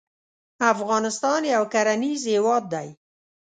[0.73, 2.89] افغانستان یو کرنیز هیواد دی